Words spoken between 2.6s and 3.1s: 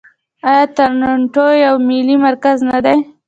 نه دی؟